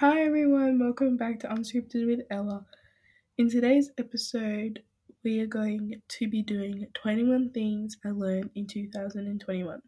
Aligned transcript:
Hi 0.00 0.24
everyone, 0.24 0.78
welcome 0.78 1.16
back 1.16 1.40
to 1.40 1.48
Unscripted 1.48 2.06
with 2.06 2.26
Ella. 2.30 2.66
In 3.38 3.48
today's 3.48 3.90
episode, 3.96 4.82
we 5.24 5.40
are 5.40 5.46
going 5.46 6.02
to 6.06 6.28
be 6.28 6.42
doing 6.42 6.86
21 6.92 7.52
things 7.54 7.96
I 8.04 8.10
learned 8.10 8.50
in 8.54 8.66
2021. 8.66 9.80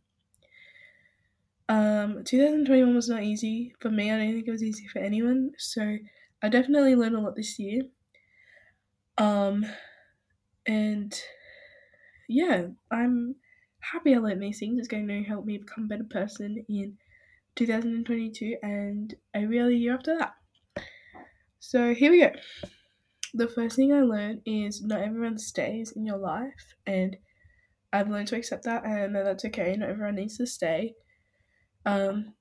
Um, 1.69 2.25
2021 2.25 2.95
was 2.95 3.11
not 3.11 3.23
easy 3.23 3.75
for 3.81 3.91
me. 3.91 4.11
I 4.11 4.17
don't 4.17 4.33
think 4.33 4.49
it 4.49 4.51
was 4.51 4.63
easy 4.63 4.89
for 4.89 5.01
anyone. 5.01 5.51
So 5.59 5.99
I 6.43 6.49
definitely 6.49 6.95
learned 6.95 7.17
a 7.17 7.21
lot 7.21 7.37
this 7.37 7.59
year. 7.59 7.83
Um, 9.19 9.67
and 10.67 11.21
yeah, 12.31 12.69
I'm 12.91 13.35
happy 13.81 14.15
I 14.15 14.19
learned 14.21 14.43
these 14.43 14.59
things. 14.59 14.79
It's 14.79 14.89
going 14.89 15.07
to 15.07 15.23
help 15.23 15.45
me 15.45 15.59
become 15.59 15.85
a 15.85 15.89
better 15.89 16.09
person 16.09 16.65
in 16.67 16.97
2022 17.59 18.57
and 18.63 19.15
every 19.35 19.59
other 19.59 19.73
year 19.73 19.95
after 19.95 20.17
that. 20.17 20.35
So 21.59 21.93
here 21.93 22.13
we 22.13 22.21
go. 22.21 22.31
The 23.35 23.49
first 23.49 23.77
thing 23.77 23.93
I 23.93 24.03
learned 24.03 24.43
is 24.47 24.83
not 24.83 25.03
everyone 25.03 25.39
stays 25.39 25.93
in 25.93 26.07
your 26.07 26.19
life, 26.19 26.77
and 26.87 27.17
I've 27.93 28.09
learned 28.09 28.29
to 28.29 28.37
accept 28.37 28.65
that 28.65 28.85
and 28.85 29.15
that 29.15 29.25
that's 29.25 29.45
okay. 29.47 29.75
Not 29.77 29.91
everyone 29.91 30.15
needs 30.15 30.39
to 30.39 30.47
stay. 30.47 30.95
Um, 31.85 32.35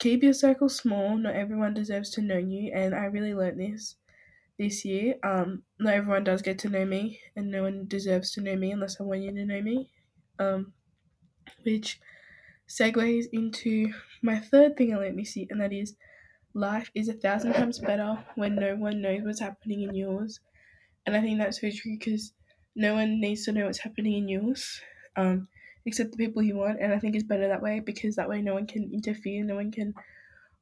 keep 0.00 0.22
your 0.22 0.32
circle 0.32 0.68
small. 0.68 1.16
Not 1.16 1.36
everyone 1.36 1.72
deserves 1.72 2.10
to 2.10 2.22
know 2.22 2.38
you, 2.38 2.72
and 2.74 2.94
I 2.94 3.04
really 3.04 3.34
learned 3.34 3.60
this 3.60 3.94
this 4.58 4.84
year. 4.84 5.14
Um, 5.22 5.62
not 5.78 5.94
everyone 5.94 6.24
does 6.24 6.42
get 6.42 6.58
to 6.60 6.68
know 6.68 6.84
me, 6.84 7.20
and 7.36 7.50
no 7.50 7.62
one 7.62 7.86
deserves 7.86 8.32
to 8.32 8.40
know 8.40 8.56
me 8.56 8.72
unless 8.72 9.00
I 9.00 9.04
want 9.04 9.22
you 9.22 9.32
to 9.32 9.44
know 9.44 9.62
me. 9.62 9.88
Um, 10.40 10.72
which 11.62 12.00
segues 12.68 13.24
into 13.32 13.92
my 14.22 14.38
third 14.38 14.76
thing 14.76 14.94
I 14.94 14.98
learned 14.98 15.18
this 15.18 15.36
year, 15.36 15.46
and 15.50 15.60
that 15.60 15.72
is 15.72 15.96
life 16.54 16.90
is 16.94 17.08
a 17.08 17.14
thousand 17.14 17.54
times 17.54 17.78
better 17.78 18.24
when 18.34 18.56
no 18.56 18.76
one 18.76 19.00
knows 19.00 19.22
what's 19.24 19.40
happening 19.40 19.82
in 19.82 19.94
yours. 19.94 20.40
And 21.06 21.16
I 21.16 21.20
think 21.20 21.38
that's 21.38 21.60
so 21.60 21.70
true 21.70 21.96
because 21.98 22.32
no 22.76 22.94
one 22.94 23.20
needs 23.20 23.44
to 23.44 23.52
know 23.52 23.66
what's 23.66 23.78
happening 23.78 24.14
in 24.14 24.28
yours, 24.28 24.80
um, 25.16 25.48
except 25.86 26.12
the 26.12 26.16
people 26.18 26.42
you 26.42 26.56
want. 26.56 26.80
And 26.80 26.92
I 26.92 26.98
think 26.98 27.14
it's 27.14 27.24
better 27.24 27.48
that 27.48 27.62
way 27.62 27.80
because 27.80 28.16
that 28.16 28.28
way 28.28 28.42
no 28.42 28.54
one 28.54 28.66
can 28.66 28.90
interfere, 28.92 29.42
no 29.44 29.54
one 29.54 29.72
can 29.72 29.94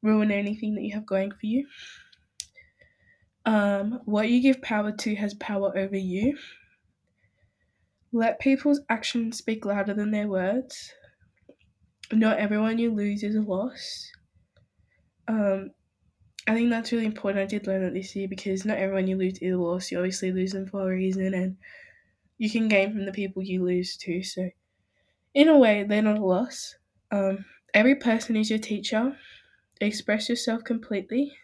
ruin 0.02 0.30
anything 0.30 0.74
that 0.76 0.82
you 0.82 0.94
have 0.94 1.06
going 1.06 1.32
for 1.32 1.46
you. 1.46 1.66
Um, 3.44 4.00
what 4.04 4.28
you 4.28 4.40
give 4.40 4.62
power 4.62 4.92
to 4.92 5.14
has 5.16 5.34
power 5.34 5.76
over 5.76 5.96
you. 5.96 6.38
Let 8.12 8.40
people's 8.40 8.80
actions 8.88 9.38
speak 9.38 9.64
louder 9.64 9.94
than 9.94 10.10
their 10.10 10.28
words. 10.28 10.92
Not 12.12 12.38
everyone 12.38 12.78
you 12.78 12.90
lose 12.92 13.22
is 13.22 13.36
a 13.36 13.40
loss. 13.42 14.10
Um, 15.28 15.72
I 16.48 16.54
think 16.54 16.70
that's 16.70 16.92
really 16.92 17.06
important. 17.06 17.42
I 17.42 17.46
did 17.46 17.66
learn 17.66 17.82
that 17.82 17.94
this 17.94 18.16
year 18.16 18.28
because 18.28 18.64
not 18.64 18.78
everyone 18.78 19.08
you 19.08 19.16
lose 19.16 19.38
is 19.38 19.54
a 19.54 19.58
loss. 19.58 19.90
You 19.90 19.98
obviously 19.98 20.32
lose 20.32 20.52
them 20.52 20.66
for 20.68 20.82
a 20.82 20.94
reason, 20.94 21.34
and 21.34 21.58
you 22.38 22.50
can 22.50 22.68
gain 22.68 22.92
from 22.92 23.06
the 23.06 23.12
people 23.12 23.42
you 23.42 23.64
lose 23.64 23.96
too. 23.96 24.22
So, 24.22 24.50
in 25.34 25.48
a 25.48 25.58
way, 25.58 25.84
they're 25.84 26.02
not 26.02 26.18
a 26.18 26.24
loss. 26.26 26.76
Um, 27.10 27.44
every 27.74 27.96
person 27.96 28.36
is 28.36 28.50
your 28.50 28.58
teacher. 28.60 29.18
Express 29.80 30.28
yourself 30.28 30.64
completely. 30.64 31.36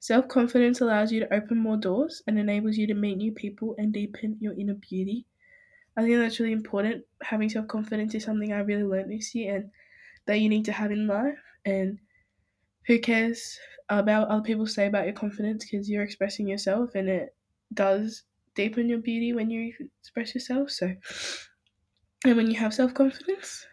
Self 0.00 0.26
confidence 0.26 0.80
allows 0.80 1.12
you 1.12 1.20
to 1.20 1.32
open 1.32 1.56
more 1.58 1.76
doors 1.76 2.20
and 2.26 2.36
enables 2.36 2.76
you 2.76 2.88
to 2.88 2.94
meet 2.94 3.16
new 3.18 3.30
people 3.30 3.76
and 3.78 3.92
deepen 3.92 4.36
your 4.40 4.54
inner 4.58 4.74
beauty. 4.74 5.24
I 5.98 6.02
think 6.02 6.16
that's 6.16 6.40
really 6.40 6.52
important. 6.52 7.04
Having 7.22 7.50
self 7.50 7.68
confidence 7.68 8.14
is 8.14 8.24
something 8.24 8.52
I 8.54 8.60
really 8.60 8.84
learned 8.84 9.12
this 9.12 9.34
year 9.34 9.56
and 9.56 9.72
that 10.26 10.36
you 10.40 10.48
need 10.48 10.64
to 10.66 10.72
have 10.72 10.92
in 10.92 11.08
life. 11.08 11.38
And 11.66 12.00
who 12.86 13.00
cares 13.00 13.58
about 13.88 14.28
other 14.28 14.42
people 14.42 14.66
say 14.66 14.86
about 14.86 15.06
your 15.06 15.14
confidence 15.14 15.64
because 15.64 15.90
you're 15.90 16.04
expressing 16.04 16.48
yourself 16.48 16.94
and 16.94 17.08
it 17.08 17.36
does 17.74 18.24
deepen 18.54 18.88
your 18.88 19.00
beauty 19.00 19.34
when 19.34 19.50
you 19.50 19.74
express 20.00 20.34
yourself. 20.34 20.70
So, 20.70 20.96
and 22.24 22.36
when 22.36 22.48
you 22.48 22.56
have 22.58 22.74
self 22.74 22.94
confidence, 22.94 23.66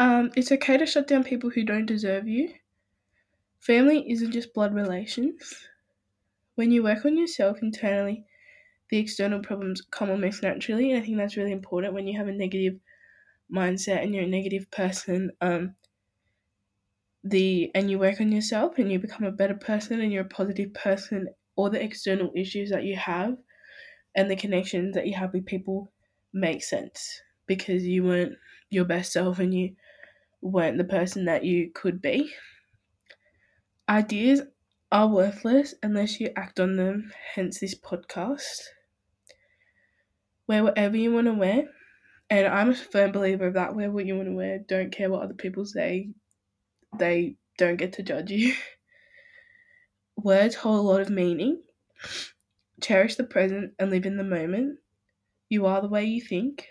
um, 0.00 0.30
it's 0.36 0.52
okay 0.52 0.76
to 0.76 0.86
shut 0.86 1.06
down 1.06 1.24
people 1.24 1.50
who 1.50 1.64
don't 1.64 1.86
deserve 1.86 2.26
you. 2.28 2.54
Family 3.60 4.10
isn't 4.10 4.32
just 4.32 4.52
blood 4.52 4.74
relations. 4.74 5.68
When 6.56 6.72
you 6.72 6.84
work 6.84 7.06
on 7.06 7.16
yourself 7.18 7.62
internally, 7.62 8.27
the 8.90 8.98
external 8.98 9.40
problems 9.40 9.82
come 9.90 10.10
almost 10.10 10.42
naturally, 10.42 10.92
and 10.92 11.02
I 11.02 11.04
think 11.04 11.18
that's 11.18 11.36
really 11.36 11.52
important 11.52 11.94
when 11.94 12.06
you 12.06 12.18
have 12.18 12.28
a 12.28 12.32
negative 12.32 12.78
mindset 13.52 14.02
and 14.02 14.14
you're 14.14 14.24
a 14.24 14.28
negative 14.28 14.70
person. 14.70 15.30
Um, 15.40 15.74
the 17.24 17.70
and 17.74 17.90
you 17.90 17.98
work 17.98 18.20
on 18.20 18.32
yourself 18.32 18.78
and 18.78 18.90
you 18.90 18.98
become 18.98 19.26
a 19.26 19.32
better 19.32 19.54
person 19.54 20.00
and 20.00 20.12
you're 20.12 20.24
a 20.24 20.28
positive 20.28 20.72
person 20.72 21.28
all 21.56 21.68
the 21.68 21.82
external 21.82 22.30
issues 22.36 22.70
that 22.70 22.84
you 22.84 22.96
have 22.96 23.36
and 24.14 24.30
the 24.30 24.36
connections 24.36 24.94
that 24.94 25.06
you 25.06 25.14
have 25.14 25.32
with 25.32 25.44
people 25.44 25.90
make 26.32 26.62
sense 26.62 27.20
because 27.46 27.84
you 27.84 28.04
weren't 28.04 28.34
your 28.70 28.84
best 28.84 29.12
self 29.12 29.40
and 29.40 29.52
you 29.52 29.74
weren't 30.40 30.78
the 30.78 30.84
person 30.84 31.24
that 31.24 31.44
you 31.44 31.70
could 31.74 32.00
be 32.00 32.30
ideas 33.88 34.42
are 34.92 35.08
worthless 35.08 35.74
unless 35.82 36.20
you 36.20 36.30
act 36.36 36.60
on 36.60 36.76
them 36.76 37.12
hence 37.34 37.58
this 37.58 37.74
podcast 37.74 38.60
wear 40.48 40.64
whatever 40.64 40.96
you 40.96 41.12
want 41.12 41.26
to 41.26 41.34
wear 41.34 41.64
and 42.30 42.46
i'm 42.46 42.70
a 42.70 42.74
firm 42.74 43.12
believer 43.12 43.46
of 43.46 43.54
that 43.54 43.76
wear 43.76 43.90
what 43.90 44.06
you 44.06 44.16
want 44.16 44.28
to 44.28 44.34
wear 44.34 44.58
don't 44.58 44.90
care 44.90 45.10
what 45.10 45.22
other 45.22 45.34
people 45.34 45.64
say 45.64 46.08
they 46.96 47.36
don't 47.58 47.76
get 47.76 47.94
to 47.94 48.02
judge 48.02 48.30
you. 48.30 48.54
Words 50.16 50.54
hold 50.54 50.78
a 50.78 50.82
lot 50.82 51.00
of 51.00 51.10
meaning. 51.10 51.62
Cherish 52.80 53.16
the 53.16 53.24
present 53.24 53.74
and 53.78 53.90
live 53.90 54.06
in 54.06 54.16
the 54.16 54.24
moment. 54.24 54.78
You 55.48 55.66
are 55.66 55.80
the 55.80 55.88
way 55.88 56.04
you 56.04 56.20
think. 56.20 56.66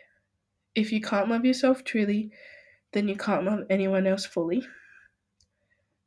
If 0.75 0.91
you 0.91 1.01
can't 1.01 1.29
love 1.29 1.45
yourself 1.45 1.83
truly, 1.83 2.31
then 2.93 3.07
you 3.07 3.15
can't 3.15 3.45
love 3.45 3.61
anyone 3.69 4.07
else 4.07 4.25
fully. 4.25 4.63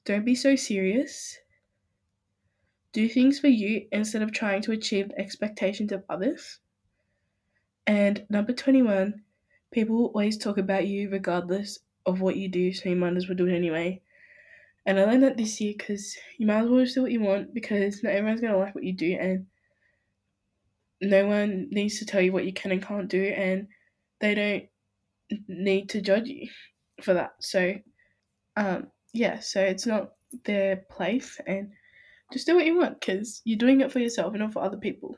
Don't 0.05 0.25
be 0.25 0.35
so 0.35 0.57
serious. 0.57 1.37
Do 2.93 3.09
things 3.09 3.39
for 3.39 3.49
you 3.49 3.87
instead 3.93 4.23
of 4.23 4.33
trying 4.33 4.63
to 4.63 4.73
achieve 4.73 5.09
the 5.09 5.21
expectations 5.21 5.93
of 5.93 6.05
others. 6.09 6.59
And 7.87 8.25
number 8.29 8.53
21, 8.53 9.23
people 9.71 10.07
always 10.07 10.39
talk 10.39 10.59
about 10.59 10.87
you 10.87 11.11
regardless 11.11 11.79
of 12.07 12.21
what 12.21 12.37
you 12.37 12.49
do, 12.49 12.73
so 12.73 12.89
you 12.89 12.97
might 12.97 13.17
as 13.17 13.29
well 13.29 13.37
do 13.37 13.47
it 13.47 13.55
anyway. 13.55 14.01
And 14.87 14.99
I 14.99 15.05
learned 15.05 15.23
that 15.25 15.37
this 15.37 15.61
year 15.61 15.75
because 15.77 16.17
you 16.39 16.47
might 16.47 16.61
as 16.61 16.69
well 16.69 16.81
just 16.81 16.95
do 16.95 17.03
what 17.03 17.13
you 17.13 17.21
want 17.21 17.53
because 17.55 18.03
not 18.03 18.13
everyone's 18.13 18.41
gonna 18.41 18.57
like 18.57 18.75
what 18.75 18.85
you 18.85 18.93
do, 18.93 19.13
and 19.13 19.47
no 21.01 21.27
one 21.27 21.69
needs 21.71 21.99
to 21.99 22.07
tell 22.07 22.21
you 22.21 22.33
what 22.33 22.45
you 22.45 22.53
can 22.53 22.73
and 22.73 22.83
can't 22.83 23.09
do, 23.09 23.23
and 23.23 23.69
they 24.21 24.35
don't 24.35 24.65
need 25.49 25.89
to 25.91 26.01
judge 26.01 26.29
you 26.29 26.49
for 27.03 27.15
that. 27.15 27.33
So, 27.41 27.75
um, 28.57 28.89
yeah, 29.13 29.41
so 29.41 29.61
it's 29.61 29.87
not 29.87 30.13
their 30.45 30.77
place, 30.91 31.41
and 31.47 31.73
just 32.33 32.47
do 32.47 32.57
what 32.57 32.67
you 32.67 32.79
want 32.79 33.01
because 33.01 33.43
you're 33.45 33.59
doing 33.59 33.81
it 33.81 33.93
for 33.93 33.99
yourself 33.99 34.33
and 34.33 34.41
not 34.43 34.53
for 34.53 34.63
other 34.63 34.77
people. 34.77 35.17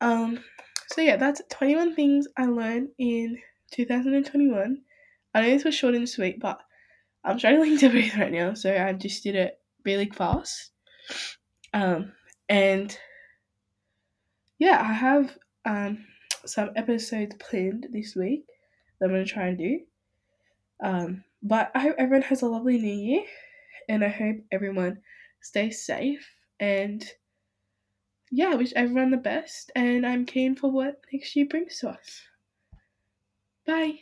Um, 0.00 0.40
so 0.88 1.00
yeah, 1.00 1.16
that's 1.16 1.42
21 1.50 1.94
things 1.94 2.26
I 2.36 2.46
learned 2.46 2.88
in 2.98 3.38
2021. 3.72 4.82
I 5.34 5.40
know 5.40 5.50
this 5.50 5.64
was 5.64 5.74
short 5.74 5.94
and 5.94 6.08
sweet, 6.08 6.40
but 6.40 6.60
I'm 7.24 7.38
struggling 7.38 7.78
to 7.78 7.88
breathe 7.88 8.16
right 8.16 8.32
now, 8.32 8.54
so 8.54 8.74
I 8.74 8.92
just 8.92 9.22
did 9.22 9.34
it 9.34 9.58
really 9.84 10.10
fast. 10.10 10.70
Um, 11.72 12.12
and 12.48 12.96
yeah, 14.58 14.80
I 14.80 14.92
have 14.92 15.36
um, 15.64 16.04
some 16.46 16.70
episodes 16.76 17.34
planned 17.38 17.88
this 17.90 18.14
week 18.14 18.44
that 18.98 19.06
I'm 19.06 19.12
going 19.12 19.24
to 19.24 19.30
try 19.30 19.46
and 19.48 19.58
do. 19.58 19.80
Um, 20.82 21.24
but 21.42 21.70
I 21.74 21.80
hope 21.80 21.96
everyone 21.98 22.22
has 22.22 22.42
a 22.42 22.46
lovely 22.46 22.78
new 22.78 22.94
year, 22.94 23.24
and 23.88 24.04
I 24.04 24.08
hope 24.08 24.36
everyone 24.52 24.98
stays 25.40 25.84
safe. 25.84 26.26
And 26.60 27.04
yeah, 28.34 28.50
I 28.50 28.56
wish 28.56 28.72
everyone 28.74 29.10
the 29.10 29.16
best, 29.16 29.70
and 29.76 30.04
I'm 30.04 30.26
keen 30.26 30.56
for 30.56 30.70
what 30.70 31.00
next 31.12 31.36
year 31.36 31.46
brings 31.46 31.78
to 31.78 31.90
us. 31.90 32.22
Bye. 33.66 34.00